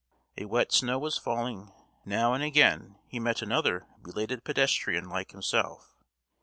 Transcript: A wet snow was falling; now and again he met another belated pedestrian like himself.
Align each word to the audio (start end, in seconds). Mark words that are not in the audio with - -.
A 0.35 0.45
wet 0.45 0.71
snow 0.71 0.97
was 0.97 1.19
falling; 1.19 1.71
now 2.05 2.33
and 2.33 2.43
again 2.43 2.97
he 3.05 3.19
met 3.19 3.43
another 3.43 3.85
belated 4.01 4.43
pedestrian 4.43 5.07
like 5.07 5.29
himself. 5.29 5.95